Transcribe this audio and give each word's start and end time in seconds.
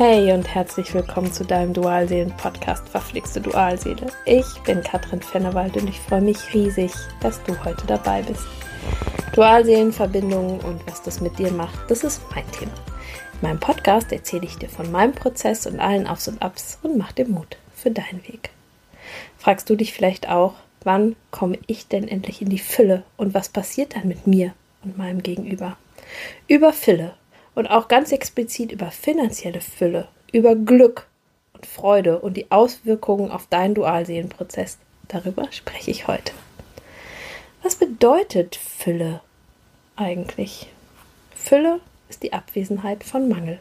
Hey 0.00 0.32
und 0.32 0.48
herzlich 0.48 0.94
willkommen 0.94 1.30
zu 1.30 1.44
deinem 1.44 1.74
Dualseelen-Podcast 1.74 2.88
Verflixte 2.88 3.38
Dualseele. 3.38 4.06
Ich 4.24 4.46
bin 4.64 4.82
Katrin 4.82 5.20
Fennewald 5.20 5.76
und 5.76 5.90
ich 5.90 6.00
freue 6.00 6.22
mich 6.22 6.38
riesig, 6.54 6.90
dass 7.20 7.42
du 7.42 7.54
heute 7.66 7.86
dabei 7.86 8.22
bist. 8.22 8.46
Dualseelenverbindungen 9.34 10.60
und 10.60 10.80
was 10.86 11.02
das 11.02 11.20
mit 11.20 11.38
dir 11.38 11.52
macht, 11.52 11.78
das 11.90 12.02
ist 12.02 12.22
mein 12.34 12.50
Thema. 12.50 12.72
In 13.34 13.40
meinem 13.42 13.60
Podcast 13.60 14.10
erzähle 14.10 14.46
ich 14.46 14.56
dir 14.56 14.70
von 14.70 14.90
meinem 14.90 15.12
Prozess 15.12 15.66
und 15.66 15.80
allen 15.80 16.06
Aufs 16.06 16.28
und 16.28 16.40
Abs 16.40 16.78
und 16.82 16.96
mach 16.96 17.12
dir 17.12 17.28
Mut 17.28 17.58
für 17.76 17.90
deinen 17.90 18.26
Weg. 18.26 18.48
Fragst 19.36 19.68
du 19.68 19.76
dich 19.76 19.92
vielleicht 19.92 20.30
auch, 20.30 20.54
wann 20.82 21.14
komme 21.30 21.58
ich 21.66 21.88
denn 21.88 22.08
endlich 22.08 22.40
in 22.40 22.48
die 22.48 22.58
Fülle 22.58 23.02
und 23.18 23.34
was 23.34 23.50
passiert 23.50 23.96
dann 23.96 24.08
mit 24.08 24.26
mir 24.26 24.54
und 24.82 24.96
meinem 24.96 25.22
Gegenüber? 25.22 25.76
Über 26.48 26.72
Fülle 26.72 27.12
und 27.60 27.66
auch 27.66 27.88
ganz 27.88 28.10
explizit 28.10 28.72
über 28.72 28.90
finanzielle 28.90 29.60
Fülle, 29.60 30.08
über 30.32 30.56
Glück 30.56 31.06
und 31.52 31.66
Freude 31.66 32.18
und 32.18 32.38
die 32.38 32.50
Auswirkungen 32.50 33.30
auf 33.30 33.48
deinen 33.48 33.74
Dualseelenprozess. 33.74 34.78
Darüber 35.08 35.46
spreche 35.52 35.90
ich 35.90 36.08
heute. 36.08 36.32
Was 37.62 37.76
bedeutet 37.76 38.56
Fülle 38.56 39.20
eigentlich? 39.94 40.68
Fülle 41.36 41.80
ist 42.08 42.22
die 42.22 42.32
Abwesenheit 42.32 43.04
von 43.04 43.28
Mangel. 43.28 43.60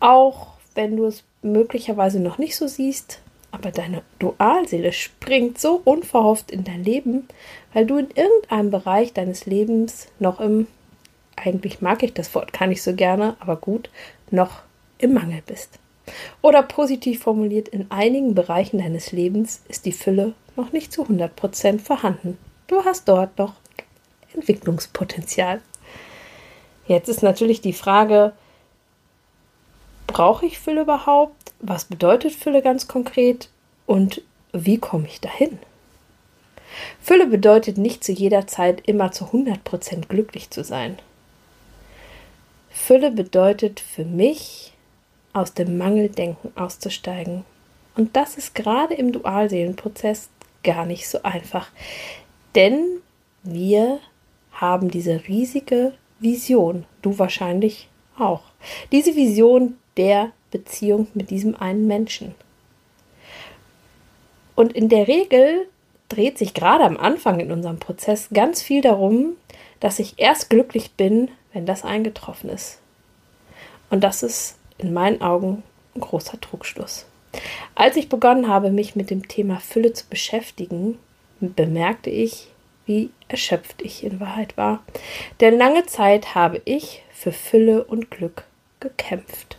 Auch 0.00 0.54
wenn 0.74 0.96
du 0.96 1.04
es 1.04 1.22
möglicherweise 1.40 2.18
noch 2.18 2.38
nicht 2.38 2.56
so 2.56 2.66
siehst, 2.66 3.20
aber 3.52 3.70
deine 3.70 4.02
Dualseele 4.18 4.92
springt 4.92 5.60
so 5.60 5.80
unverhofft 5.84 6.50
in 6.50 6.64
dein 6.64 6.82
Leben, 6.82 7.28
weil 7.74 7.86
du 7.86 7.96
in 7.96 8.10
irgendeinem 8.10 8.72
Bereich 8.72 9.12
deines 9.12 9.46
Lebens 9.46 10.08
noch 10.18 10.40
im 10.40 10.66
eigentlich 11.36 11.80
mag 11.80 12.02
ich 12.02 12.14
das 12.14 12.34
Wort 12.34 12.52
gar 12.52 12.66
nicht 12.66 12.82
so 12.82 12.94
gerne, 12.94 13.36
aber 13.40 13.56
gut, 13.56 13.90
noch 14.30 14.62
im 14.98 15.14
Mangel 15.14 15.42
bist. 15.46 15.78
Oder 16.42 16.62
positiv 16.62 17.22
formuliert, 17.22 17.68
in 17.68 17.90
einigen 17.90 18.34
Bereichen 18.34 18.78
deines 18.78 19.12
Lebens 19.12 19.62
ist 19.68 19.86
die 19.86 19.92
Fülle 19.92 20.34
noch 20.56 20.72
nicht 20.72 20.92
zu 20.92 21.04
100% 21.04 21.80
vorhanden. 21.80 22.38
Du 22.66 22.84
hast 22.84 23.08
dort 23.08 23.38
noch 23.38 23.54
Entwicklungspotenzial. 24.34 25.60
Jetzt 26.86 27.08
ist 27.08 27.22
natürlich 27.22 27.60
die 27.60 27.72
Frage, 27.72 28.32
brauche 30.06 30.46
ich 30.46 30.58
Fülle 30.58 30.82
überhaupt? 30.82 31.52
Was 31.60 31.86
bedeutet 31.86 32.32
Fülle 32.32 32.62
ganz 32.62 32.88
konkret? 32.88 33.48
Und 33.86 34.22
wie 34.52 34.78
komme 34.78 35.06
ich 35.06 35.20
dahin? 35.20 35.58
Fülle 37.00 37.26
bedeutet 37.26 37.78
nicht 37.78 38.04
zu 38.04 38.12
jeder 38.12 38.46
Zeit 38.46 38.82
immer 38.86 39.12
zu 39.12 39.26
100% 39.26 40.08
glücklich 40.08 40.50
zu 40.50 40.64
sein. 40.64 40.98
Fülle 42.74 43.12
bedeutet 43.12 43.78
für 43.78 44.04
mich, 44.04 44.72
aus 45.32 45.54
dem 45.54 45.78
Mangeldenken 45.78 46.52
auszusteigen. 46.56 47.44
Und 47.96 48.16
das 48.16 48.36
ist 48.36 48.54
gerade 48.54 48.94
im 48.94 49.12
Dualseelenprozess 49.12 50.28
gar 50.62 50.84
nicht 50.84 51.08
so 51.08 51.22
einfach. 51.22 51.70
Denn 52.54 53.00
wir 53.42 54.00
haben 54.52 54.90
diese 54.90 55.26
riesige 55.28 55.94
Vision, 56.18 56.84
du 57.00 57.18
wahrscheinlich 57.18 57.88
auch. 58.18 58.42
Diese 58.92 59.14
Vision 59.16 59.76
der 59.96 60.32
Beziehung 60.50 61.06
mit 61.14 61.30
diesem 61.30 61.54
einen 61.54 61.86
Menschen. 61.86 62.34
Und 64.56 64.72
in 64.72 64.88
der 64.88 65.08
Regel 65.08 65.68
dreht 66.08 66.38
sich 66.38 66.54
gerade 66.54 66.84
am 66.84 66.96
Anfang 66.96 67.40
in 67.40 67.50
unserem 67.50 67.78
Prozess 67.78 68.28
ganz 68.32 68.62
viel 68.62 68.82
darum, 68.82 69.36
dass 69.80 69.98
ich 69.98 70.18
erst 70.18 70.50
glücklich 70.50 70.92
bin, 70.92 71.30
wenn 71.52 71.66
das 71.66 71.84
eingetroffen 71.84 72.50
ist. 72.50 72.78
Und 73.90 74.02
das 74.02 74.22
ist 74.22 74.56
in 74.78 74.92
meinen 74.92 75.22
Augen 75.22 75.62
ein 75.94 76.00
großer 76.00 76.40
Trugschluss. 76.40 77.06
Als 77.74 77.96
ich 77.96 78.08
begonnen 78.08 78.48
habe, 78.48 78.70
mich 78.70 78.96
mit 78.96 79.10
dem 79.10 79.28
Thema 79.28 79.60
Fülle 79.60 79.92
zu 79.92 80.06
beschäftigen, 80.08 80.98
bemerkte 81.40 82.10
ich, 82.10 82.48
wie 82.86 83.10
erschöpft 83.28 83.82
ich 83.82 84.04
in 84.04 84.20
Wahrheit 84.20 84.56
war. 84.56 84.82
Denn 85.40 85.56
lange 85.56 85.86
Zeit 85.86 86.34
habe 86.34 86.60
ich 86.64 87.02
für 87.12 87.32
Fülle 87.32 87.84
und 87.84 88.10
Glück 88.10 88.44
gekämpft. 88.80 89.56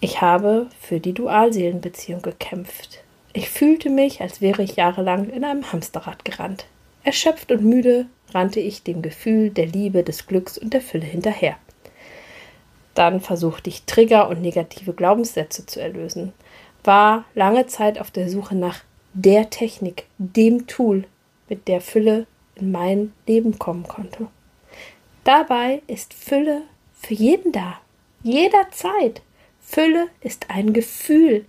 Ich 0.00 0.20
habe 0.20 0.68
für 0.80 1.00
die 1.00 1.12
Dualseelenbeziehung 1.12 2.22
gekämpft. 2.22 3.00
Ich 3.32 3.50
fühlte 3.50 3.90
mich, 3.90 4.20
als 4.20 4.40
wäre 4.40 4.62
ich 4.62 4.76
jahrelang 4.76 5.28
in 5.28 5.44
einem 5.44 5.72
Hamsterrad 5.72 6.24
gerannt. 6.24 6.66
Erschöpft 7.08 7.50
und 7.50 7.64
müde 7.64 8.04
rannte 8.34 8.60
ich 8.60 8.82
dem 8.82 9.00
Gefühl 9.00 9.48
der 9.48 9.64
Liebe, 9.64 10.02
des 10.02 10.26
Glücks 10.26 10.58
und 10.58 10.74
der 10.74 10.82
Fülle 10.82 11.06
hinterher. 11.06 11.56
Dann 12.92 13.22
versuchte 13.22 13.70
ich 13.70 13.84
Trigger 13.84 14.28
und 14.28 14.42
negative 14.42 14.92
Glaubenssätze 14.92 15.64
zu 15.64 15.80
erlösen, 15.80 16.34
war 16.84 17.24
lange 17.34 17.66
Zeit 17.66 17.98
auf 17.98 18.10
der 18.10 18.28
Suche 18.28 18.54
nach 18.54 18.80
der 19.14 19.48
Technik, 19.48 20.04
dem 20.18 20.66
Tool, 20.66 21.04
mit 21.48 21.66
der 21.66 21.80
Fülle 21.80 22.26
in 22.56 22.72
mein 22.72 23.14
Leben 23.26 23.58
kommen 23.58 23.88
konnte. 23.88 24.26
Dabei 25.24 25.80
ist 25.86 26.12
Fülle 26.12 26.60
für 26.92 27.14
jeden 27.14 27.52
da, 27.52 27.80
jederzeit. 28.22 29.22
Fülle 29.62 30.08
ist 30.20 30.50
ein 30.50 30.74
Gefühl, 30.74 31.46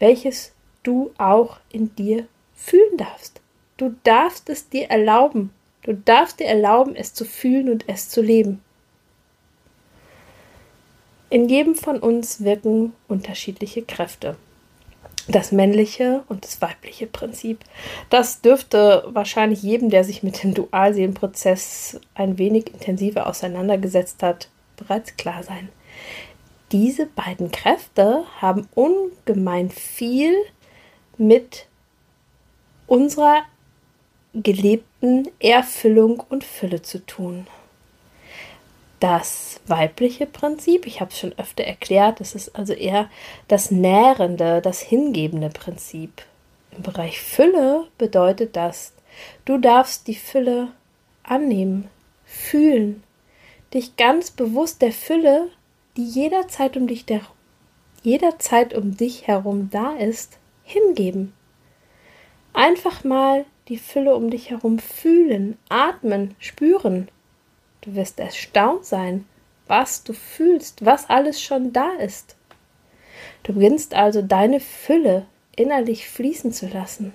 welches 0.00 0.54
du 0.82 1.12
auch 1.18 1.58
in 1.70 1.94
dir 1.94 2.26
fühlen 2.56 2.96
darfst. 2.96 3.40
Du 3.78 3.94
darfst 4.02 4.50
es 4.50 4.68
dir 4.68 4.90
erlauben. 4.90 5.50
Du 5.82 5.94
darfst 5.94 6.40
dir 6.40 6.46
erlauben, 6.46 6.96
es 6.96 7.14
zu 7.14 7.24
fühlen 7.24 7.70
und 7.70 7.88
es 7.88 8.10
zu 8.10 8.20
leben. 8.20 8.60
In 11.30 11.48
jedem 11.48 11.76
von 11.76 12.00
uns 12.00 12.42
wirken 12.42 12.92
unterschiedliche 13.06 13.82
Kräfte. 13.82 14.36
Das 15.28 15.52
männliche 15.52 16.24
und 16.28 16.44
das 16.44 16.60
weibliche 16.60 17.06
Prinzip. 17.06 17.60
Das 18.10 18.40
dürfte 18.40 19.04
wahrscheinlich 19.08 19.62
jedem, 19.62 19.90
der 19.90 20.02
sich 20.02 20.22
mit 20.22 20.42
dem 20.42 20.54
Dualseelenprozess 20.54 22.00
ein 22.14 22.38
wenig 22.38 22.72
intensiver 22.74 23.26
auseinandergesetzt 23.26 24.22
hat, 24.22 24.48
bereits 24.76 25.16
klar 25.16 25.42
sein. 25.42 25.68
Diese 26.72 27.06
beiden 27.06 27.52
Kräfte 27.52 28.24
haben 28.40 28.68
ungemein 28.74 29.70
viel 29.70 30.34
mit 31.16 31.66
unserer 32.86 33.42
gelebten 34.42 35.28
Erfüllung 35.40 36.22
und 36.28 36.44
Fülle 36.44 36.82
zu 36.82 37.04
tun. 37.04 37.46
Das 39.00 39.60
weibliche 39.66 40.26
Prinzip, 40.26 40.86
ich 40.86 41.00
habe 41.00 41.12
es 41.12 41.18
schon 41.18 41.32
öfter 41.38 41.64
erklärt, 41.64 42.20
das 42.20 42.34
ist 42.34 42.56
also 42.56 42.72
eher 42.72 43.08
das 43.46 43.70
nährende, 43.70 44.60
das 44.60 44.80
hingebende 44.80 45.50
Prinzip. 45.50 46.22
Im 46.76 46.82
Bereich 46.82 47.20
Fülle 47.20 47.86
bedeutet 47.96 48.56
das, 48.56 48.92
du 49.44 49.58
darfst 49.58 50.08
die 50.08 50.16
Fülle 50.16 50.68
annehmen, 51.22 51.88
fühlen, 52.24 53.04
dich 53.72 53.96
ganz 53.96 54.30
bewusst 54.30 54.82
der 54.82 54.92
Fülle, 54.92 55.48
die 55.96 56.04
jederzeit 56.04 56.76
um 56.76 56.86
dich, 56.86 57.04
der, 57.04 57.20
jederzeit 58.02 58.74
um 58.74 58.96
dich 58.96 59.26
herum 59.26 59.68
da 59.70 59.92
ist, 59.92 60.38
hingeben. 60.64 61.32
Einfach 62.52 63.04
mal 63.04 63.44
die 63.68 63.78
Fülle 63.78 64.14
um 64.14 64.30
dich 64.30 64.50
herum 64.50 64.78
fühlen, 64.78 65.58
atmen, 65.68 66.34
spüren. 66.38 67.08
Du 67.82 67.94
wirst 67.94 68.18
erstaunt 68.18 68.84
sein, 68.84 69.26
was 69.66 70.02
du 70.02 70.12
fühlst, 70.12 70.84
was 70.84 71.08
alles 71.10 71.42
schon 71.42 71.72
da 71.72 71.92
ist. 71.94 72.36
Du 73.42 73.52
beginnst 73.52 73.94
also 73.94 74.22
deine 74.22 74.60
Fülle 74.60 75.26
innerlich 75.54 76.08
fließen 76.08 76.52
zu 76.52 76.66
lassen. 76.68 77.12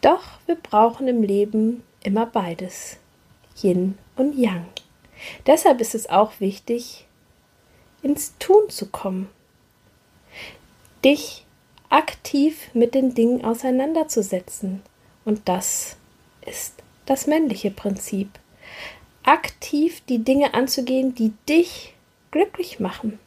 Doch 0.00 0.24
wir 0.46 0.56
brauchen 0.56 1.08
im 1.08 1.22
Leben 1.22 1.82
immer 2.02 2.26
beides, 2.26 2.98
Yin 3.62 3.96
und 4.16 4.36
Yang. 4.36 4.66
Deshalb 5.46 5.80
ist 5.80 5.94
es 5.94 6.08
auch 6.08 6.40
wichtig, 6.40 7.06
ins 8.02 8.36
Tun 8.38 8.68
zu 8.68 8.86
kommen, 8.86 9.28
dich 11.04 11.45
aktiv 11.88 12.70
mit 12.74 12.94
den 12.94 13.14
Dingen 13.14 13.44
auseinanderzusetzen. 13.44 14.82
Und 15.24 15.48
das 15.48 15.96
ist 16.44 16.74
das 17.06 17.26
männliche 17.26 17.70
Prinzip. 17.70 18.28
Aktiv 19.24 20.02
die 20.08 20.18
Dinge 20.18 20.54
anzugehen, 20.54 21.14
die 21.14 21.32
dich 21.48 21.94
glücklich 22.30 22.80
machen. 22.80 23.18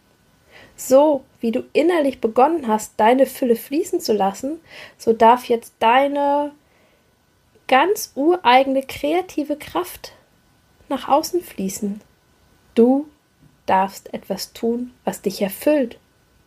So 0.76 1.24
wie 1.42 1.52
du 1.52 1.66
innerlich 1.74 2.22
begonnen 2.22 2.68
hast, 2.68 2.94
deine 2.98 3.26
Fülle 3.26 3.56
fließen 3.56 4.00
zu 4.00 4.14
lassen, 4.14 4.60
so 4.98 5.14
darf 5.14 5.46
jetzt 5.46 5.74
deine 5.80 6.52
ganz 7.68 8.14
ureigene 8.16 8.84
kreative 8.84 9.58
Kraft 9.58 10.14
nach 10.88 11.08
außen 11.08 11.42
fließen. 11.42 12.02
Du 12.76 13.08
darfst 13.66 14.14
etwas 14.14 14.54
tun, 14.54 14.92
was 15.04 15.22
dich 15.22 15.42
erfüllt 15.42 16.00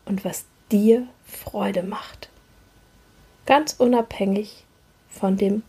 und 0.04 0.24
was 0.24 0.46
dir 0.70 1.06
Freude 1.32 1.82
macht. 1.82 2.28
Ganz 3.46 3.74
unabhängig 3.74 4.64
von 5.08 5.36
dem 5.36 5.62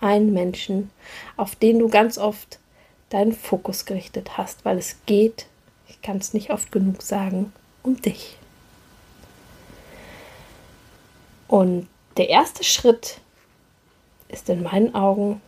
einen 0.00 0.32
Menschen, 0.32 0.90
auf 1.36 1.56
den 1.56 1.78
du 1.78 1.88
ganz 1.88 2.18
oft 2.18 2.58
deinen 3.08 3.32
Fokus 3.32 3.86
gerichtet 3.86 4.36
hast, 4.36 4.64
weil 4.64 4.78
es 4.78 4.96
geht 5.06 5.46
ich 5.88 6.02
kann 6.02 6.18
es 6.18 6.34
nicht 6.34 6.50
oft 6.50 6.72
genug 6.72 7.02
sagen, 7.02 7.52
um 7.82 8.00
dich. 8.00 8.36
Und 11.48 11.88
der 12.16 12.28
erste 12.28 12.64
Schritt 12.64 13.20
ist 14.28 14.48
in 14.48 14.62
meinen 14.62 14.94
Augen 14.94 15.40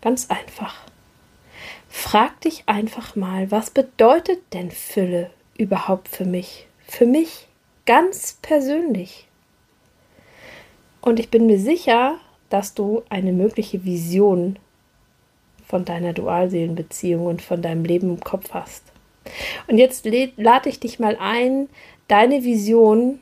ganz 0.00 0.30
einfach. 0.30 0.74
Frag 1.88 2.40
dich 2.40 2.64
einfach 2.66 3.14
mal, 3.14 3.50
was 3.50 3.70
bedeutet 3.70 4.40
denn 4.52 4.70
Fülle 4.70 5.30
überhaupt 5.56 6.08
für 6.08 6.24
mich? 6.24 6.66
Für 6.86 7.06
mich 7.06 7.46
ganz 7.92 8.38
persönlich. 8.40 9.26
Und 11.02 11.20
ich 11.20 11.28
bin 11.28 11.44
mir 11.44 11.58
sicher, 11.58 12.16
dass 12.48 12.72
du 12.72 13.02
eine 13.10 13.32
mögliche 13.32 13.84
Vision 13.84 14.58
von 15.66 15.84
deiner 15.84 16.14
Dualseelenbeziehung 16.14 17.26
und 17.26 17.42
von 17.42 17.60
deinem 17.60 17.84
Leben 17.84 18.08
im 18.08 18.20
Kopf 18.20 18.54
hast. 18.54 18.82
Und 19.66 19.76
jetzt 19.76 20.06
lade 20.36 20.70
ich 20.70 20.80
dich 20.80 21.00
mal 21.00 21.18
ein, 21.20 21.68
deine 22.08 22.44
Vision 22.44 23.20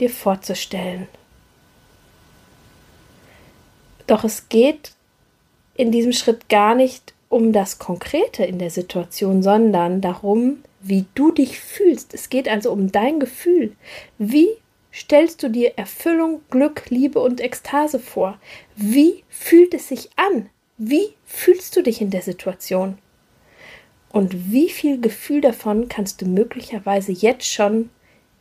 dir 0.00 0.08
vorzustellen. 0.08 1.06
Doch 4.06 4.24
es 4.24 4.48
geht 4.48 4.92
in 5.74 5.92
diesem 5.92 6.14
Schritt 6.14 6.48
gar 6.48 6.74
nicht 6.74 7.12
um 7.28 7.52
das 7.52 7.78
Konkrete 7.78 8.42
in 8.42 8.58
der 8.58 8.70
Situation, 8.70 9.42
sondern 9.42 10.00
darum, 10.00 10.64
wie 10.84 11.06
du 11.14 11.32
dich 11.32 11.60
fühlst. 11.60 12.14
Es 12.14 12.28
geht 12.28 12.48
also 12.48 12.70
um 12.70 12.92
dein 12.92 13.18
Gefühl. 13.18 13.74
Wie 14.18 14.48
stellst 14.92 15.42
du 15.42 15.48
dir 15.48 15.72
Erfüllung, 15.76 16.42
Glück, 16.50 16.90
Liebe 16.90 17.20
und 17.20 17.40
Ekstase 17.40 17.98
vor? 17.98 18.38
Wie 18.76 19.24
fühlt 19.28 19.74
es 19.74 19.88
sich 19.88 20.10
an? 20.16 20.50
Wie 20.76 21.14
fühlst 21.24 21.74
du 21.76 21.82
dich 21.82 22.00
in 22.00 22.10
der 22.10 22.22
Situation? 22.22 22.98
Und 24.10 24.52
wie 24.52 24.68
viel 24.68 25.00
Gefühl 25.00 25.40
davon 25.40 25.88
kannst 25.88 26.20
du 26.20 26.26
möglicherweise 26.26 27.12
jetzt 27.12 27.46
schon 27.46 27.90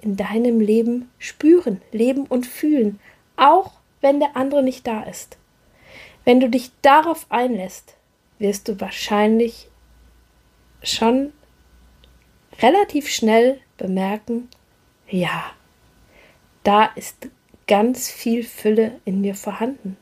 in 0.01 0.17
deinem 0.17 0.59
Leben 0.59 1.09
spüren, 1.17 1.81
leben 1.91 2.25
und 2.27 2.45
fühlen, 2.45 2.99
auch 3.37 3.71
wenn 4.01 4.19
der 4.19 4.35
andere 4.35 4.61
nicht 4.61 4.85
da 4.85 5.01
ist? 5.03 5.37
Wenn 6.25 6.39
du 6.39 6.49
dich 6.49 6.71
darauf 6.81 7.25
einlässt, 7.29 7.95
wirst 8.37 8.67
du 8.67 8.79
wahrscheinlich 8.79 9.69
schon 10.83 11.31
relativ 12.61 13.09
schnell 13.09 13.59
bemerken, 13.77 14.49
ja, 15.09 15.51
da 16.63 16.85
ist 16.95 17.29
ganz 17.67 18.09
viel 18.09 18.43
Fülle 18.43 18.99
in 19.05 19.21
mir 19.21 19.35
vorhanden. 19.35 19.97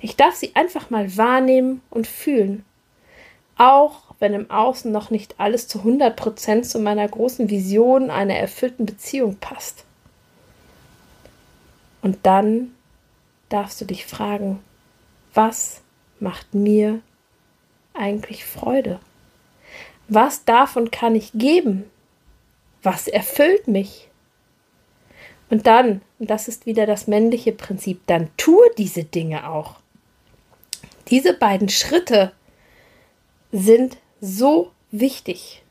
Ich 0.00 0.16
darf 0.16 0.34
sie 0.34 0.54
einfach 0.54 0.90
mal 0.90 1.16
wahrnehmen 1.16 1.82
und 1.90 2.06
fühlen. 2.06 2.64
Auch 3.58 4.14
wenn 4.18 4.34
im 4.34 4.50
Außen 4.50 4.90
noch 4.90 5.10
nicht 5.10 5.38
alles 5.38 5.68
zu 5.68 5.78
100 5.78 6.16
Prozent 6.16 6.66
zu 6.66 6.78
meiner 6.78 7.06
großen 7.06 7.50
Vision 7.50 8.10
einer 8.10 8.34
erfüllten 8.34 8.86
Beziehung 8.86 9.36
passt. 9.36 9.84
Und 12.02 12.18
dann 12.22 12.74
darfst 13.48 13.80
du 13.80 13.84
dich 13.84 14.06
fragen, 14.06 14.60
was 15.34 15.82
macht 16.20 16.54
mir 16.54 17.00
eigentlich 17.94 18.44
Freude? 18.44 19.00
Was 20.08 20.44
darf 20.44 20.76
und 20.76 20.92
kann 20.92 21.14
ich 21.14 21.32
geben? 21.34 21.90
Was 22.82 23.08
erfüllt 23.08 23.66
mich? 23.66 24.08
Und 25.48 25.66
dann, 25.66 26.00
und 26.18 26.30
das 26.30 26.48
ist 26.48 26.66
wieder 26.66 26.86
das 26.86 27.06
männliche 27.06 27.52
Prinzip, 27.52 28.00
dann 28.06 28.30
tue 28.36 28.68
diese 28.78 29.04
Dinge 29.04 29.48
auch. 29.48 29.76
Diese 31.08 31.34
beiden 31.34 31.68
Schritte 31.68 32.32
sind 33.52 33.96
so 34.20 34.72
wichtig, 34.90 35.62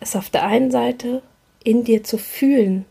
es 0.00 0.16
auf 0.16 0.28
der 0.28 0.44
einen 0.44 0.70
Seite 0.70 1.22
in 1.64 1.84
dir 1.84 2.04
zu 2.04 2.18
fühlen, 2.18 2.84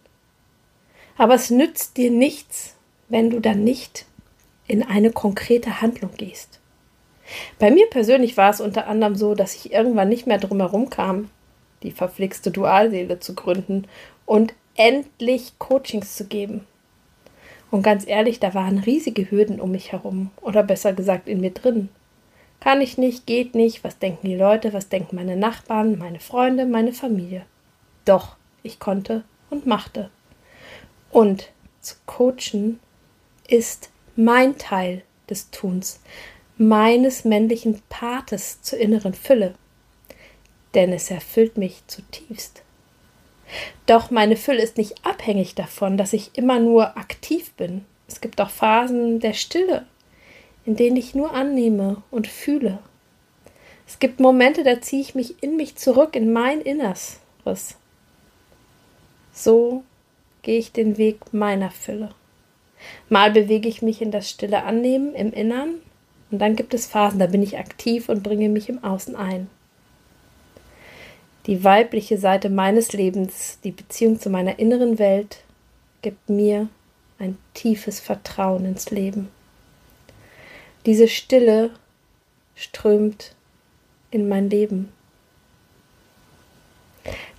aber 1.17 1.35
es 1.35 1.49
nützt 1.49 1.97
dir 1.97 2.09
nichts, 2.09 2.75
wenn 3.09 3.29
du 3.29 3.39
dann 3.39 3.63
nicht 3.63 4.05
in 4.67 4.83
eine 4.83 5.11
konkrete 5.11 5.81
Handlung 5.81 6.11
gehst. 6.15 6.60
Bei 7.59 7.71
mir 7.71 7.89
persönlich 7.89 8.37
war 8.37 8.49
es 8.49 8.61
unter 8.61 8.87
anderem 8.87 9.15
so, 9.15 9.35
dass 9.35 9.55
ich 9.55 9.71
irgendwann 9.71 10.09
nicht 10.09 10.27
mehr 10.27 10.37
drum 10.37 10.59
herum 10.59 10.89
kam, 10.89 11.29
die 11.83 11.91
verflixte 11.91 12.51
Dualseele 12.51 13.19
zu 13.19 13.35
gründen 13.35 13.87
und 14.25 14.53
endlich 14.75 15.57
Coachings 15.59 16.15
zu 16.15 16.25
geben. 16.25 16.65
Und 17.69 17.83
ganz 17.83 18.05
ehrlich, 18.05 18.39
da 18.39 18.53
waren 18.53 18.79
riesige 18.79 19.31
Hürden 19.31 19.61
um 19.61 19.71
mich 19.71 19.91
herum, 19.91 20.31
oder 20.41 20.61
besser 20.61 20.93
gesagt 20.93 21.27
in 21.27 21.39
mir 21.39 21.51
drin. 21.51 21.89
Kann 22.59 22.81
ich 22.81 22.97
nicht, 22.97 23.25
geht 23.25 23.55
nicht, 23.55 23.83
was 23.83 23.97
denken 23.97 24.27
die 24.27 24.35
Leute, 24.35 24.73
was 24.73 24.89
denken 24.89 25.15
meine 25.15 25.35
Nachbarn, 25.35 25.97
meine 25.97 26.19
Freunde, 26.19 26.65
meine 26.65 26.93
Familie. 26.93 27.45
Doch, 28.05 28.35
ich 28.61 28.79
konnte 28.79 29.23
und 29.49 29.65
machte. 29.65 30.09
Und 31.09 31.49
zu 31.79 31.95
coachen 32.05 32.79
ist 33.47 33.89
mein 34.15 34.57
Teil 34.57 35.01
des 35.29 35.49
Tuns, 35.49 36.01
meines 36.61 37.25
männlichen 37.25 37.81
Pates 37.89 38.61
zur 38.61 38.77
inneren 38.77 39.15
Fülle. 39.15 39.55
Denn 40.75 40.93
es 40.93 41.09
erfüllt 41.09 41.57
mich 41.57 41.81
zutiefst. 41.87 42.61
Doch 43.87 44.11
meine 44.11 44.37
Fülle 44.37 44.61
ist 44.61 44.77
nicht 44.77 45.03
abhängig 45.03 45.55
davon, 45.55 45.97
dass 45.97 46.13
ich 46.13 46.37
immer 46.37 46.59
nur 46.59 46.97
aktiv 46.97 47.51
bin. 47.53 47.83
Es 48.07 48.21
gibt 48.21 48.39
auch 48.39 48.51
Phasen 48.51 49.19
der 49.19 49.33
Stille, 49.33 49.85
in 50.65 50.75
denen 50.75 50.97
ich 50.97 51.15
nur 51.15 51.33
annehme 51.33 52.03
und 52.11 52.27
fühle. 52.27 52.77
Es 53.87 53.99
gibt 53.99 54.19
Momente, 54.19 54.63
da 54.63 54.79
ziehe 54.79 55.01
ich 55.01 55.15
mich 55.15 55.41
in 55.41 55.57
mich 55.57 55.75
zurück, 55.75 56.15
in 56.15 56.31
mein 56.31 56.61
Inneres. 56.61 57.19
So 59.33 59.83
gehe 60.43 60.59
ich 60.59 60.71
den 60.71 60.97
Weg 60.97 61.33
meiner 61.33 61.71
Fülle. 61.71 62.13
Mal 63.09 63.31
bewege 63.31 63.67
ich 63.67 63.81
mich 63.81 64.01
in 64.01 64.11
das 64.11 64.29
stille 64.29 64.63
Annehmen 64.63 65.15
im 65.15 65.33
Innern 65.33 65.81
und 66.31 66.39
dann 66.39 66.55
gibt 66.55 66.73
es 66.73 66.87
Phasen, 66.87 67.19
da 67.19 67.27
bin 67.27 67.43
ich 67.43 67.57
aktiv 67.57 68.09
und 68.09 68.23
bringe 68.23 68.49
mich 68.49 68.69
im 68.69 68.83
Außen 68.83 69.15
ein 69.15 69.47
die 71.47 71.63
weibliche 71.63 72.17
Seite 72.17 72.49
meines 72.49 72.93
Lebens, 72.93 73.57
die 73.63 73.71
Beziehung 73.71 74.19
zu 74.19 74.29
meiner 74.29 74.59
inneren 74.59 74.99
Welt, 74.99 75.39
gibt 76.01 76.29
mir 76.29 76.67
ein 77.19 77.37
tiefes 77.53 77.99
Vertrauen 77.99 78.65
ins 78.65 78.91
Leben. 78.91 79.29
Diese 80.85 81.07
Stille 81.07 81.71
strömt 82.55 83.35
in 84.11 84.27
mein 84.27 84.49
Leben. 84.49 84.91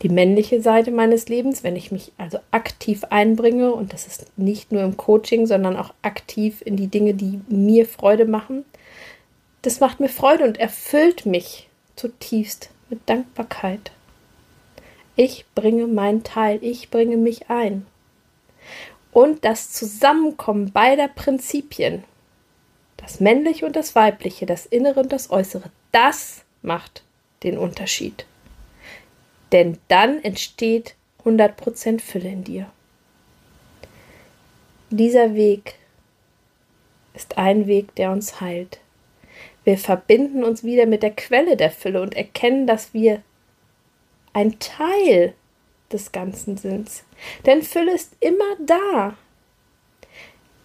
Die 0.03 0.09
männliche 0.09 0.61
Seite 0.61 0.91
meines 0.91 1.29
Lebens, 1.29 1.63
wenn 1.63 1.77
ich 1.77 1.93
mich 1.93 2.11
also 2.19 2.39
aktiv 2.51 3.05
einbringe, 3.11 3.73
und 3.73 3.93
das 3.93 4.09
ist 4.09 4.27
nicht 4.37 4.73
nur 4.73 4.83
im 4.83 4.97
Coaching, 4.97 5.47
sondern 5.47 5.77
auch 5.77 5.95
aktiv 6.03 6.61
in 6.65 6.77
die 6.77 6.89
Dinge, 6.89 7.15
die 7.15 7.41
mir 7.49 7.87
Freude 7.87 8.25
machen, 8.25 8.65
das 9.63 9.81
macht 9.81 10.01
mir 10.01 10.09
Freude 10.09 10.45
und 10.45 10.59
erfüllt 10.59 11.25
mich 11.25 11.69
zutiefst 11.97 12.71
mit 12.91 13.01
Dankbarkeit. 13.09 13.93
Ich 15.15 15.45
bringe 15.55 15.87
meinen 15.87 16.25
Teil, 16.25 16.59
ich 16.63 16.91
bringe 16.91 17.17
mich 17.17 17.49
ein. 17.49 17.87
Und 19.13 19.45
das 19.45 19.73
Zusammenkommen 19.73 20.73
beider 20.73 21.09
Prinzipien, 21.09 22.03
das 22.97 23.21
männliche 23.21 23.67
und 23.67 23.77
das 23.77 23.95
weibliche, 23.95 24.47
das 24.47 24.67
innere 24.67 25.01
und 25.01 25.13
das 25.13 25.31
äußere, 25.31 25.71
das 25.93 26.45
macht 26.63 27.03
den 27.43 27.59
Unterschied. 27.59 28.25
Denn 29.53 29.79
dann 29.89 30.23
entsteht 30.25 30.95
100% 31.25 32.01
Fülle 32.01 32.31
in 32.31 32.45
dir. 32.45 32.71
Dieser 34.91 35.35
Weg 35.35 35.75
ist 37.15 37.37
ein 37.39 37.67
Weg, 37.67 37.95
der 37.97 38.11
uns 38.13 38.41
heilt. 38.41 38.79
Wir 39.65 39.79
verbinden 39.79 40.45
uns 40.45 40.65
wieder 40.65 40.87
mit 40.87 41.03
der 41.03 41.13
Quelle 41.13 41.57
der 41.57 41.71
Fülle 41.71 42.03
und 42.03 42.15
erkennen, 42.15 42.67
dass 42.67 42.93
wir 42.93 43.23
ein 44.33 44.59
Teil 44.59 45.35
des 45.93 46.13
Ganzen 46.13 46.57
sind. 46.57 46.91
Denn 47.47 47.63
Fülle 47.63 47.95
ist 47.95 48.17
immer 48.21 48.57
da. 48.65 49.15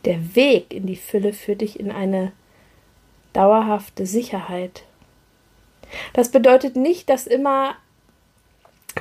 Der 0.05 0.35
Weg 0.35 0.73
in 0.73 0.87
die 0.87 0.95
Fülle 0.95 1.33
führt 1.33 1.61
dich 1.61 1.79
in 1.79 1.91
eine 1.91 2.31
dauerhafte 3.33 4.05
Sicherheit. 4.05 4.83
Das 6.13 6.29
bedeutet 6.29 6.75
nicht, 6.75 7.09
dass 7.09 7.27
immer 7.27 7.75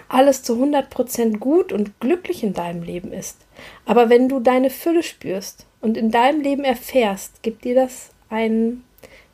alles 0.09 0.43
zu 0.43 0.55
100% 0.55 1.39
gut 1.39 1.73
und 1.73 1.99
glücklich 2.01 2.43
in 2.43 2.53
deinem 2.53 2.83
Leben 2.83 3.13
ist. 3.13 3.47
Aber 3.87 4.11
wenn 4.11 4.29
du 4.29 4.41
deine 4.41 4.71
Fülle 4.71 5.03
spürst 5.03 5.67
und 5.81 5.97
in 5.97 6.11
deinem 6.11 6.41
Leben 6.41 6.65
erfährst, 6.65 7.43
gibt 7.43 7.65
dir 7.65 7.75
das 7.75 8.11
einen 8.29 8.85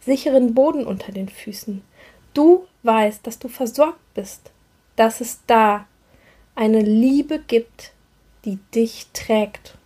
sicheren 0.04 0.54
Boden 0.54 0.86
unter 0.86 1.12
den 1.12 1.28
Füßen. 1.28 1.82
Du 2.34 2.66
weißt, 2.82 3.26
dass 3.26 3.38
du 3.38 3.48
versorgt 3.48 4.00
bist, 4.14 4.50
dass 4.96 5.20
es 5.20 5.40
da 5.46 5.86
eine 6.54 6.80
Liebe 6.80 7.38
gibt, 7.38 7.92
die 8.44 8.58
dich 8.74 9.06
trägt. 9.12 9.76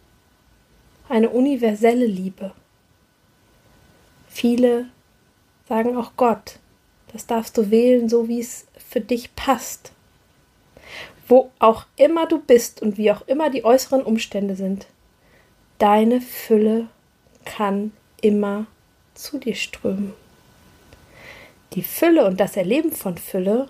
Eine 1.09 1.31
universelle 1.31 2.07
Liebe. 2.07 2.53
Viele 4.29 4.87
sagen 5.69 5.97
auch 5.97 6.13
Gott. 6.17 6.59
Das 7.13 7.27
darfst 7.27 7.57
du 7.57 7.71
wählen, 7.71 8.09
so 8.09 8.29
wie 8.29 8.41
es 8.41 8.67
für 8.77 9.01
dich 9.01 9.35
passt. 9.37 9.93
Wo 11.29 11.51
auch 11.59 11.87
immer 11.97 12.27
du 12.27 12.39
bist 12.41 12.83
und 12.83 12.99
wie 12.99 13.11
auch 13.11 13.27
immer 13.27 13.51
die 13.51 13.65
äußeren 13.65 14.03
Umstände 14.03 14.57
sind, 14.57 14.87
deine 15.79 16.21
Fülle 16.21 16.89
kann 17.45 17.93
immer 18.21 18.67
zu 19.17 19.39
dir 19.39 19.55
strömen. 19.55 20.15
Die 21.73 21.83
Fülle 21.83 22.27
und 22.27 22.41
das 22.41 22.57
Erleben 22.57 22.93
von 22.93 23.19
Fülle 23.19 23.69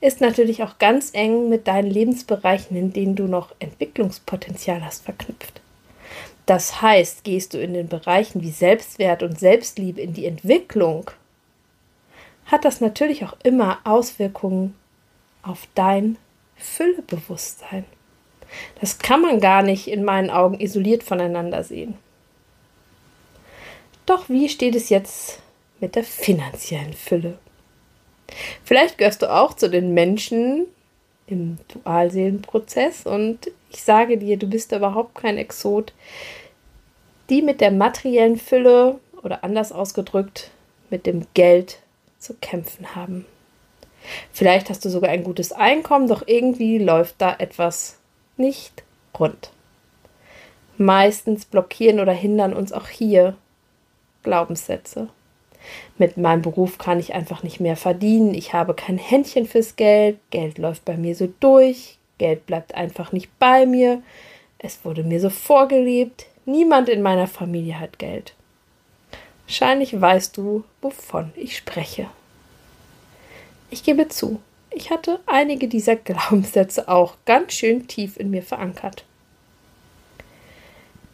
ist 0.00 0.20
natürlich 0.20 0.62
auch 0.62 0.78
ganz 0.78 1.10
eng 1.14 1.48
mit 1.48 1.66
deinen 1.66 1.90
Lebensbereichen, 1.90 2.76
in 2.76 2.92
denen 2.92 3.16
du 3.16 3.24
noch 3.24 3.54
Entwicklungspotenzial 3.58 4.84
hast, 4.84 5.04
verknüpft. 5.04 5.60
Das 6.46 6.82
heißt, 6.82 7.24
gehst 7.24 7.54
du 7.54 7.60
in 7.60 7.72
den 7.72 7.88
Bereichen 7.88 8.42
wie 8.42 8.50
Selbstwert 8.50 9.22
und 9.22 9.38
Selbstliebe 9.38 10.00
in 10.00 10.12
die 10.12 10.26
Entwicklung, 10.26 11.10
hat 12.46 12.64
das 12.64 12.80
natürlich 12.80 13.24
auch 13.24 13.36
immer 13.42 13.78
Auswirkungen 13.84 14.74
auf 15.42 15.66
dein 15.74 16.18
Füllebewusstsein. 16.56 17.84
Das 18.80 18.98
kann 18.98 19.22
man 19.22 19.40
gar 19.40 19.62
nicht 19.62 19.88
in 19.88 20.04
meinen 20.04 20.30
Augen 20.30 20.60
isoliert 20.60 21.02
voneinander 21.02 21.64
sehen. 21.64 21.94
Doch 24.06 24.28
wie 24.28 24.48
steht 24.48 24.74
es 24.74 24.88
jetzt 24.88 25.40
mit 25.80 25.94
der 25.94 26.04
finanziellen 26.04 26.92
Fülle? 26.92 27.38
Vielleicht 28.64 28.98
gehörst 28.98 29.22
du 29.22 29.32
auch 29.32 29.54
zu 29.54 29.68
den 29.68 29.94
Menschen 29.94 30.66
im 31.26 31.58
Dualseelenprozess 31.68 33.06
und 33.06 33.50
ich 33.70 33.82
sage 33.82 34.18
dir, 34.18 34.36
du 34.36 34.46
bist 34.46 34.72
überhaupt 34.72 35.14
kein 35.14 35.38
Exot, 35.38 35.92
die 37.30 37.42
mit 37.42 37.60
der 37.60 37.70
materiellen 37.70 38.36
Fülle 38.36 38.98
oder 39.22 39.44
anders 39.44 39.72
ausgedrückt 39.72 40.50
mit 40.90 41.06
dem 41.06 41.26
Geld 41.34 41.78
zu 42.18 42.34
kämpfen 42.34 42.94
haben. 42.94 43.24
Vielleicht 44.32 44.68
hast 44.68 44.84
du 44.84 44.88
sogar 44.88 45.10
ein 45.10 45.24
gutes 45.24 45.52
Einkommen, 45.52 46.08
doch 46.08 46.26
irgendwie 46.26 46.78
läuft 46.78 47.16
da 47.18 47.34
etwas 47.38 47.98
nicht 48.36 48.82
rund. 49.18 49.50
Meistens 50.76 51.44
blockieren 51.44 52.00
oder 52.00 52.12
hindern 52.12 52.52
uns 52.52 52.72
auch 52.72 52.88
hier 52.88 53.36
Glaubenssätze. 54.22 55.08
Mit 55.98 56.16
meinem 56.16 56.42
Beruf 56.42 56.78
kann 56.78 56.98
ich 56.98 57.14
einfach 57.14 57.42
nicht 57.42 57.60
mehr 57.60 57.76
verdienen. 57.76 58.34
Ich 58.34 58.52
habe 58.52 58.74
kein 58.74 58.98
Händchen 58.98 59.46
fürs 59.46 59.76
Geld. 59.76 60.18
Geld 60.30 60.58
läuft 60.58 60.84
bei 60.84 60.96
mir 60.96 61.14
so 61.14 61.32
durch. 61.40 61.98
Geld 62.18 62.46
bleibt 62.46 62.74
einfach 62.74 63.12
nicht 63.12 63.30
bei 63.38 63.66
mir. 63.66 64.02
Es 64.58 64.84
wurde 64.84 65.04
mir 65.04 65.20
so 65.20 65.30
vorgelebt. 65.30 66.26
Niemand 66.44 66.88
in 66.88 67.02
meiner 67.02 67.26
Familie 67.26 67.78
hat 67.78 67.98
Geld. 67.98 68.34
Wahrscheinlich 69.46 70.00
weißt 70.00 70.36
du, 70.36 70.64
wovon 70.80 71.32
ich 71.36 71.56
spreche. 71.56 72.06
Ich 73.70 73.84
gebe 73.84 74.08
zu, 74.08 74.40
ich 74.70 74.90
hatte 74.90 75.20
einige 75.26 75.68
dieser 75.68 75.96
Glaubenssätze 75.96 76.88
auch 76.88 77.16
ganz 77.26 77.52
schön 77.52 77.86
tief 77.86 78.16
in 78.16 78.30
mir 78.30 78.42
verankert. 78.42 79.04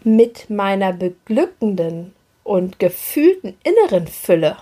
Mit 0.04 0.48
meiner 0.48 0.92
beglückenden 0.92 2.14
und 2.48 2.78
gefühlten 2.78 3.58
inneren 3.62 4.06
Fülle 4.06 4.56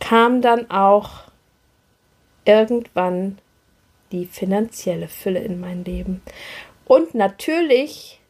kam 0.00 0.42
dann 0.42 0.68
auch 0.68 1.10
irgendwann 2.44 3.38
die 4.10 4.26
finanzielle 4.26 5.06
Fülle 5.06 5.38
in 5.38 5.60
mein 5.60 5.84
Leben. 5.84 6.22
Und 6.86 7.14
natürlich 7.14 8.20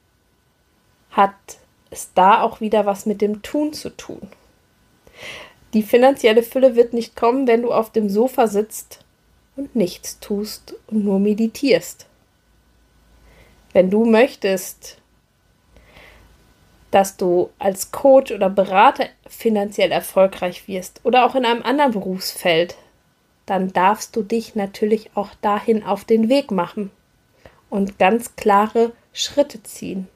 hat 1.10 1.32
es 1.88 2.12
da 2.12 2.42
auch 2.42 2.60
wieder 2.60 2.84
was 2.84 3.06
mit 3.06 3.22
dem 3.22 3.40
Tun 3.40 3.72
zu 3.72 3.88
tun. 3.88 4.28
Die 5.72 5.82
finanzielle 5.82 6.42
Fülle 6.42 6.76
wird 6.76 6.92
nicht 6.92 7.16
kommen, 7.16 7.46
wenn 7.46 7.62
du 7.62 7.72
auf 7.72 7.90
dem 7.90 8.10
Sofa 8.10 8.48
sitzt 8.48 9.00
und 9.56 9.74
nichts 9.74 10.20
tust 10.20 10.74
und 10.88 11.04
nur 11.04 11.20
meditierst. 11.20 12.04
Wenn 13.72 13.88
du 13.88 14.04
möchtest, 14.04 14.98
dass 16.90 17.16
du 17.16 17.50
als 17.58 17.90
Coach 17.90 18.32
oder 18.32 18.48
Berater 18.48 19.06
finanziell 19.26 19.90
erfolgreich 19.90 20.68
wirst 20.68 21.00
oder 21.04 21.26
auch 21.26 21.34
in 21.34 21.44
einem 21.44 21.62
anderen 21.62 21.92
Berufsfeld, 21.92 22.76
dann 23.44 23.72
darfst 23.72 24.16
du 24.16 24.22
dich 24.22 24.54
natürlich 24.54 25.10
auch 25.14 25.30
dahin 25.40 25.84
auf 25.84 26.04
den 26.04 26.28
Weg 26.28 26.50
machen 26.50 26.90
und 27.70 27.98
ganz 27.98 28.36
klare 28.36 28.92
Schritte 29.12 29.62
ziehen. 29.62 30.08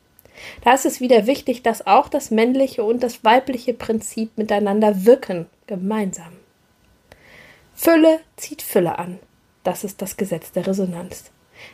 Da 0.64 0.74
ist 0.74 0.86
es 0.86 1.00
wieder 1.00 1.26
wichtig, 1.26 1.62
dass 1.62 1.86
auch 1.86 2.08
das 2.08 2.30
männliche 2.30 2.82
und 2.82 3.02
das 3.02 3.24
weibliche 3.24 3.74
Prinzip 3.74 4.36
miteinander 4.36 5.04
wirken, 5.04 5.46
gemeinsam. 5.66 6.32
Fülle 7.74 8.20
zieht 8.36 8.62
Fülle 8.62 8.98
an. 8.98 9.18
Das 9.64 9.84
ist 9.84 10.02
das 10.02 10.16
Gesetz 10.16 10.52
der 10.52 10.66
Resonanz. 10.66 11.30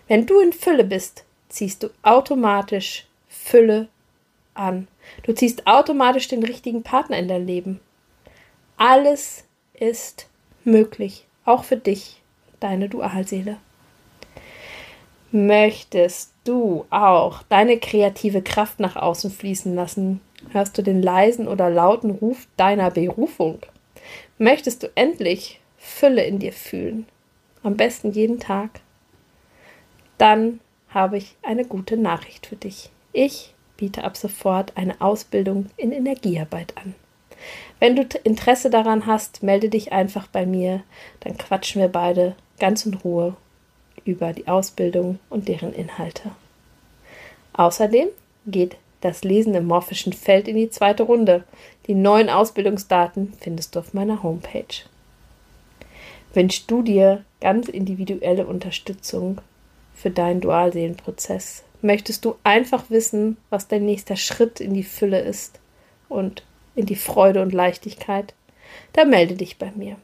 Wenn 0.08 0.26
du 0.26 0.40
in 0.40 0.52
Fülle 0.52 0.84
bist, 0.84 1.24
ziehst 1.48 1.82
du 1.82 1.90
automatisch 2.02 3.06
Fülle 3.28 3.88
an. 4.58 4.88
Du 5.22 5.34
ziehst 5.34 5.66
automatisch 5.66 6.28
den 6.28 6.42
richtigen 6.42 6.82
Partner 6.82 7.18
in 7.18 7.28
dein 7.28 7.46
Leben. 7.46 7.80
Alles 8.76 9.44
ist 9.74 10.28
möglich, 10.64 11.26
auch 11.44 11.64
für 11.64 11.76
dich, 11.76 12.22
deine 12.60 12.88
Dualseele. 12.88 13.58
Möchtest 15.32 16.32
du 16.44 16.86
auch 16.90 17.42
deine 17.48 17.78
kreative 17.78 18.42
Kraft 18.42 18.80
nach 18.80 18.96
außen 18.96 19.30
fließen 19.30 19.74
lassen? 19.74 20.20
Hörst 20.52 20.78
du 20.78 20.82
den 20.82 21.02
leisen 21.02 21.48
oder 21.48 21.68
lauten 21.68 22.10
Ruf 22.10 22.46
deiner 22.56 22.90
Berufung? 22.90 23.58
Möchtest 24.38 24.82
du 24.82 24.90
endlich 24.94 25.60
Fülle 25.76 26.24
in 26.24 26.38
dir 26.38 26.52
fühlen? 26.52 27.06
Am 27.62 27.76
besten 27.76 28.12
jeden 28.12 28.38
Tag? 28.38 28.80
Dann 30.18 30.60
habe 30.88 31.18
ich 31.18 31.36
eine 31.42 31.64
gute 31.64 31.96
Nachricht 31.96 32.46
für 32.46 32.56
dich. 32.56 32.90
Ich 33.12 33.54
biete 33.76 34.04
ab 34.04 34.16
sofort 34.16 34.72
eine 34.76 35.00
Ausbildung 35.00 35.66
in 35.76 35.92
Energiearbeit 35.92 36.76
an. 36.76 36.94
Wenn 37.78 37.96
du 37.96 38.06
Interesse 38.24 38.70
daran 38.70 39.06
hast, 39.06 39.42
melde 39.42 39.68
dich 39.68 39.92
einfach 39.92 40.26
bei 40.26 40.46
mir, 40.46 40.82
dann 41.20 41.36
quatschen 41.36 41.80
wir 41.80 41.88
beide 41.88 42.34
ganz 42.58 42.86
in 42.86 42.94
Ruhe 42.94 43.36
über 44.04 44.32
die 44.32 44.48
Ausbildung 44.48 45.18
und 45.28 45.48
deren 45.48 45.74
Inhalte. 45.74 46.30
Außerdem 47.52 48.08
geht 48.46 48.76
das 49.00 49.24
Lesen 49.24 49.54
im 49.54 49.66
morphischen 49.66 50.12
Feld 50.12 50.48
in 50.48 50.56
die 50.56 50.70
zweite 50.70 51.02
Runde. 51.02 51.44
Die 51.86 51.94
neuen 51.94 52.30
Ausbildungsdaten 52.30 53.34
findest 53.40 53.74
du 53.74 53.80
auf 53.80 53.94
meiner 53.94 54.22
Homepage. 54.22 54.84
Wünschst 56.32 56.70
du 56.70 56.82
dir 56.82 57.24
ganz 57.40 57.68
individuelle 57.68 58.46
Unterstützung 58.46 59.40
für 59.94 60.10
deinen 60.10 60.40
Dualseelenprozess, 60.40 61.64
möchtest 61.86 62.24
du 62.24 62.36
einfach 62.44 62.90
wissen, 62.90 63.36
was 63.50 63.68
dein 63.68 63.86
nächster 63.86 64.16
Schritt 64.16 64.60
in 64.60 64.74
die 64.74 64.82
Fülle 64.82 65.20
ist 65.20 65.60
und 66.08 66.42
in 66.74 66.86
die 66.86 66.96
Freude 66.96 67.42
und 67.42 67.52
Leichtigkeit, 67.52 68.34
dann 68.92 69.10
melde 69.10 69.34
dich 69.34 69.58
bei 69.58 69.72
mir. 69.74 69.96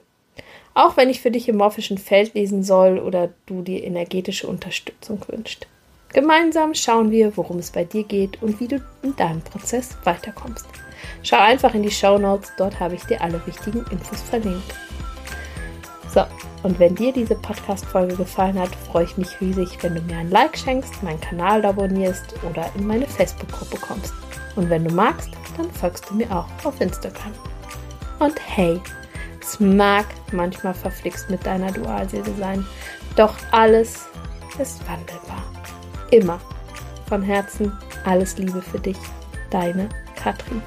Auch 0.74 0.96
wenn 0.96 1.10
ich 1.10 1.20
für 1.20 1.30
dich 1.30 1.48
im 1.48 1.56
morphischen 1.56 1.98
Feld 1.98 2.34
lesen 2.34 2.62
soll 2.62 2.98
oder 2.98 3.30
du 3.46 3.62
dir 3.62 3.84
energetische 3.84 4.46
Unterstützung 4.46 5.20
wünschst. 5.28 5.66
Gemeinsam 6.12 6.74
schauen 6.74 7.10
wir, 7.10 7.36
worum 7.36 7.58
es 7.58 7.70
bei 7.70 7.84
dir 7.84 8.04
geht 8.04 8.42
und 8.42 8.60
wie 8.60 8.68
du 8.68 8.82
in 9.02 9.16
deinem 9.16 9.42
Prozess 9.42 9.96
weiterkommst. 10.04 10.66
Schau 11.22 11.38
einfach 11.38 11.74
in 11.74 11.82
die 11.82 11.90
Show 11.90 12.18
Notes, 12.18 12.52
dort 12.56 12.80
habe 12.80 12.94
ich 12.94 13.02
dir 13.04 13.20
alle 13.20 13.44
wichtigen 13.46 13.84
Infos 13.90 14.20
verlinkt. 14.22 14.74
Und 16.62 16.78
wenn 16.78 16.94
dir 16.94 17.12
diese 17.12 17.34
Podcast-Folge 17.34 18.16
gefallen 18.16 18.58
hat, 18.58 18.74
freue 18.90 19.04
ich 19.04 19.16
mich 19.16 19.40
riesig, 19.40 19.82
wenn 19.82 19.94
du 19.94 20.00
mir 20.02 20.18
ein 20.18 20.30
Like 20.30 20.56
schenkst, 20.56 21.02
meinen 21.02 21.20
Kanal 21.20 21.64
abonnierst 21.64 22.34
oder 22.48 22.70
in 22.76 22.86
meine 22.86 23.06
Facebook-Gruppe 23.06 23.78
kommst. 23.78 24.12
Und 24.54 24.70
wenn 24.70 24.84
du 24.84 24.94
magst, 24.94 25.30
dann 25.56 25.70
folgst 25.70 26.08
du 26.08 26.14
mir 26.14 26.30
auch 26.30 26.46
auf 26.64 26.80
Instagram. 26.80 27.32
Und 28.20 28.34
hey, 28.46 28.80
es 29.40 29.58
mag 29.58 30.06
manchmal 30.30 30.74
verflixt 30.74 31.28
mit 31.30 31.44
deiner 31.44 31.72
Dualseele 31.72 32.32
sein, 32.38 32.64
doch 33.16 33.34
alles 33.50 34.06
ist 34.58 34.80
wandelbar. 34.88 35.42
Immer. 36.10 36.40
Von 37.08 37.22
Herzen 37.22 37.72
alles 38.04 38.38
Liebe 38.38 38.62
für 38.62 38.78
dich, 38.78 38.98
deine 39.50 39.88
Katrin. 40.14 40.62